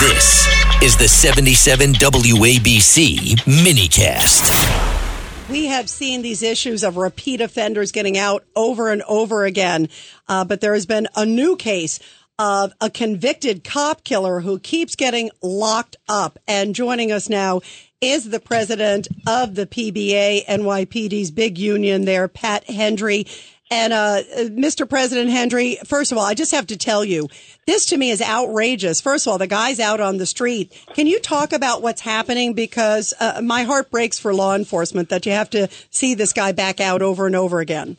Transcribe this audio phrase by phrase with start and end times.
[0.00, 0.48] This
[0.82, 5.50] is the 77 WABC minicast.
[5.50, 9.90] We have seen these issues of repeat offenders getting out over and over again,
[10.26, 12.00] uh, but there has been a new case
[12.38, 16.38] of a convicted cop killer who keeps getting locked up.
[16.48, 17.60] And joining us now
[18.00, 23.26] is the president of the PBA NYPD's big union there, Pat Hendry.
[23.72, 24.88] And uh, Mr.
[24.88, 27.28] President Hendry, first of all, I just have to tell you,
[27.68, 29.00] this to me is outrageous.
[29.00, 30.72] First of all, the guy's out on the street.
[30.94, 32.54] Can you talk about what's happening?
[32.54, 36.50] Because uh, my heart breaks for law enforcement that you have to see this guy
[36.50, 37.96] back out over and over again.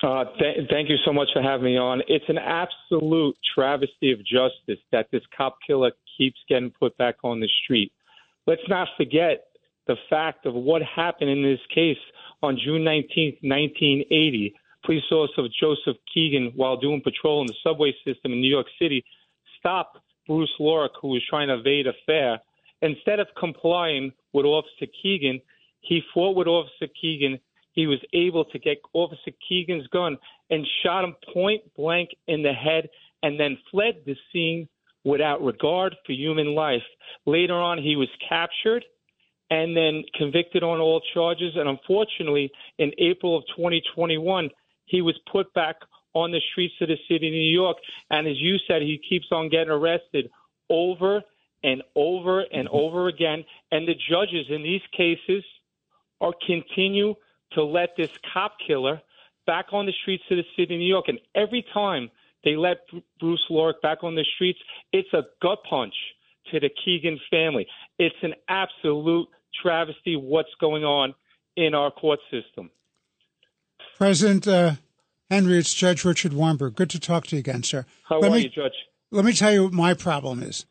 [0.00, 2.02] Uh, th- thank you so much for having me on.
[2.06, 7.40] It's an absolute travesty of justice that this cop killer keeps getting put back on
[7.40, 7.92] the street.
[8.46, 9.46] Let's not forget
[9.88, 11.98] the fact of what happened in this case
[12.42, 18.32] on June 19th, 1980 police officer Joseph Keegan, while doing patrol in the subway system
[18.32, 19.04] in New York City,
[19.58, 22.38] stopped Bruce Lorick, who was trying to evade a fare.
[22.82, 25.40] Instead of complying with Officer Keegan,
[25.80, 27.38] he fought with Officer Keegan.
[27.72, 30.16] He was able to get Officer Keegan's gun
[30.50, 32.88] and shot him point blank in the head
[33.22, 34.68] and then fled the scene
[35.04, 36.82] without regard for human life.
[37.26, 38.84] Later on, he was captured
[39.50, 41.52] and then convicted on all charges.
[41.56, 44.50] And unfortunately, in April of 2021,
[44.90, 45.76] he was put back
[46.14, 47.76] on the streets of the city of New York.
[48.10, 50.30] And as you said, he keeps on getting arrested
[50.68, 51.22] over
[51.62, 52.76] and over and mm-hmm.
[52.76, 53.44] over again.
[53.70, 55.44] And the judges in these cases
[56.20, 57.14] are continue
[57.52, 59.00] to let this cop killer
[59.46, 61.06] back on the streets of the city of New York.
[61.08, 62.10] And every time
[62.44, 62.78] they let
[63.18, 64.58] Bruce Lorick back on the streets,
[64.92, 65.94] it's a gut punch
[66.50, 67.66] to the Keegan family.
[67.98, 69.28] It's an absolute
[69.62, 71.14] travesty what's going on
[71.56, 72.70] in our court system.
[74.00, 74.76] President uh,
[75.28, 76.74] Hendry, it's Judge Richard Weinberg.
[76.74, 77.84] Good to talk to you again, sir.
[78.04, 78.72] How let are me, you, Judge?
[79.10, 80.64] Let me tell you what my problem is.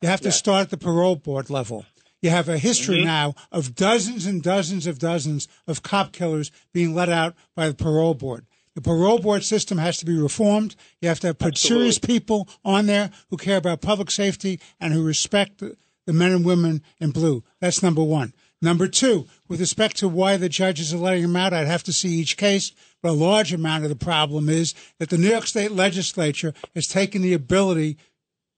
[0.00, 0.32] You have to yeah.
[0.32, 1.86] start at the parole board level.
[2.22, 3.06] You have a history mm-hmm.
[3.06, 7.74] now of dozens and dozens of dozens of cop killers being let out by the
[7.74, 8.46] parole board.
[8.74, 10.74] The parole board system has to be reformed.
[11.00, 11.84] You have to put Absolutely.
[11.84, 16.32] serious people on there who care about public safety and who respect the, the men
[16.32, 17.44] and women in blue.
[17.60, 18.34] That's number one.
[18.62, 21.92] Number two, with respect to why the judges are letting him out, I'd have to
[21.92, 22.70] see each case.
[23.02, 26.86] But a large amount of the problem is that the New York State legislature has
[26.86, 27.98] taken the ability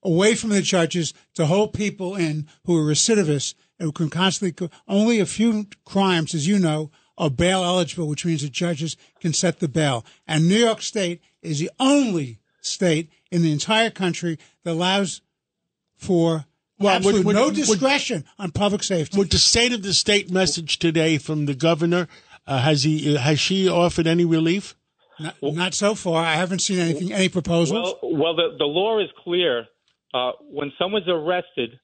[0.03, 4.69] away from the judges to hold people in who are recidivists and who can constantly,
[4.87, 9.33] only a few crimes, as you know, are bail eligible, which means the judges can
[9.33, 10.05] set the bail.
[10.29, 15.23] And New York State is the only state in the entire country that allows
[15.97, 16.45] for
[16.79, 19.17] well, would, would, no discretion would, on public safety.
[19.19, 22.09] Would the state of the state message today from the governor
[22.47, 24.75] uh, has he has she offered any relief?
[25.21, 26.25] Not, not, so far.
[26.25, 27.95] I haven't seen anything, any proposals.
[28.03, 29.67] Well, well the, the law is clear.
[30.12, 31.79] Uh, when someone's arrested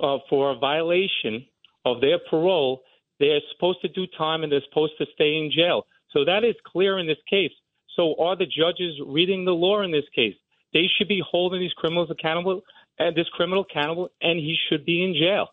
[0.00, 1.46] uh, for a violation
[1.84, 2.82] of their parole,
[3.20, 5.86] they're supposed to do time and they're supposed to stay in jail.
[6.12, 7.52] So that is clear in this case.
[7.96, 10.34] So are the judges reading the law in this case?
[10.72, 12.62] They should be holding these criminals accountable
[12.98, 15.48] and this criminal accountable, and he should be in jail.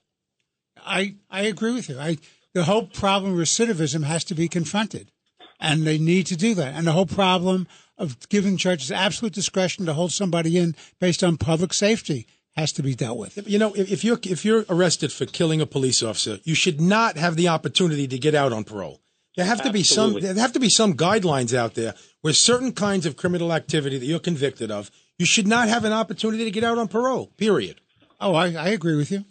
[0.77, 1.99] I I agree with you.
[1.99, 2.17] I
[2.53, 5.11] the whole problem of recidivism has to be confronted,
[5.59, 6.73] and they need to do that.
[6.73, 11.37] And the whole problem of giving judges absolute discretion to hold somebody in based on
[11.37, 13.47] public safety has to be dealt with.
[13.47, 17.17] You know, if you're if you're arrested for killing a police officer, you should not
[17.17, 19.01] have the opportunity to get out on parole.
[19.37, 19.79] There have Absolutely.
[19.79, 23.15] to be some there have to be some guidelines out there where certain kinds of
[23.15, 26.77] criminal activity that you're convicted of you should not have an opportunity to get out
[26.77, 27.81] on parole, period.
[28.19, 29.25] Oh, I, I agree with you.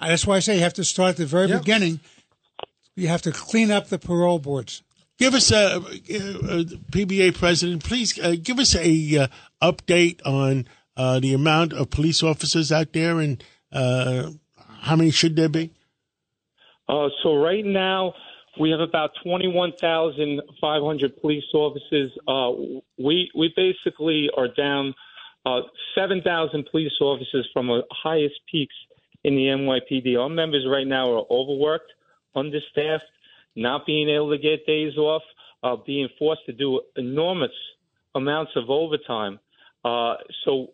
[0.00, 1.60] That's why I say you have to start at the very yep.
[1.60, 2.00] beginning.
[2.96, 4.82] You have to clean up the parole boards.
[5.18, 9.26] Give us a, a, a PBA president, please uh, give us a uh,
[9.62, 14.30] update on uh, the amount of police officers out there and uh,
[14.80, 15.70] how many should there be?
[16.88, 18.14] Uh, so right now
[18.58, 22.10] we have about 21,500 police officers.
[22.28, 22.52] Uh,
[22.98, 24.94] we we basically are down
[25.46, 25.60] uh,
[25.94, 28.74] 7,000 police officers from the highest peaks
[29.24, 30.18] in the NYPD.
[30.18, 31.92] Our members right now are overworked,
[32.34, 33.04] understaffed,
[33.56, 35.22] not being able to get days off,
[35.62, 37.50] uh, being forced to do enormous
[38.14, 39.38] amounts of overtime.
[39.84, 40.14] Uh,
[40.44, 40.68] so,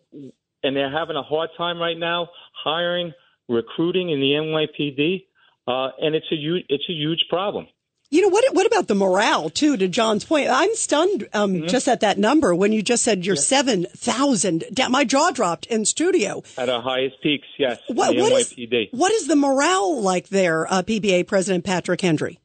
[0.63, 3.13] and they're having a hard time right now hiring,
[3.47, 5.25] recruiting in the NYPD,
[5.69, 7.67] uh, and it's a huge, it's a huge problem.
[8.11, 8.43] You know what?
[8.55, 9.77] What about the morale too?
[9.77, 11.67] To John's point, I'm stunned um, mm-hmm.
[11.67, 13.41] just at that number when you just said you're yeah.
[13.41, 14.63] seven thousand.
[14.89, 16.41] My jaw dropped in studio.
[16.57, 17.79] At our highest peaks, yes.
[17.87, 18.55] What, what is,
[18.91, 22.39] what is the morale like there, uh, PBA President Patrick Hendry?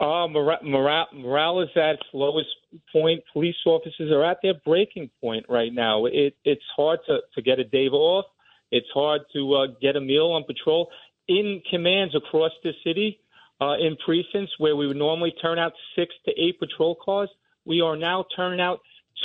[0.00, 2.48] Uh, morale, morale, morale is at its lowest
[2.90, 3.22] point.
[3.34, 6.06] Police officers are at their breaking point right now.
[6.06, 8.24] It, it's hard to, to get a day off.
[8.70, 10.88] It's hard to uh, get a meal on patrol.
[11.28, 13.18] In commands across the city,
[13.60, 17.28] uh, in precincts where we would normally turn out six to eight patrol cars,
[17.64, 18.80] we are now turning out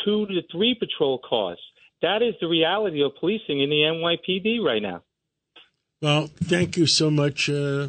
[0.06, 1.60] two to three patrol cars.
[2.02, 5.02] That is the reality of policing in the NYPD right now.
[6.02, 7.88] Well, thank you so much, uh,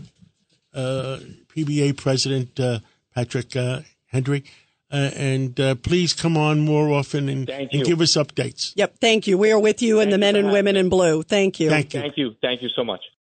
[0.72, 1.18] uh,
[1.54, 2.78] PBA President uh,
[3.14, 4.44] Patrick uh, Hendry.
[4.90, 8.72] Uh, and uh, please come on more often and, and give us updates.
[8.74, 8.98] Yep.
[9.00, 9.36] Thank you.
[9.36, 10.80] We are with you and the men and women me.
[10.80, 11.22] in blue.
[11.22, 11.68] Thank you.
[11.68, 12.00] Thank you.
[12.00, 12.34] Thank you.
[12.40, 13.02] Thank you so much.